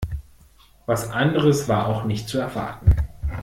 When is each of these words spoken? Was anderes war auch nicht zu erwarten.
Was 0.87 1.11
anderes 1.11 1.69
war 1.69 1.85
auch 1.85 2.05
nicht 2.05 2.27
zu 2.27 2.39
erwarten. 2.39 2.95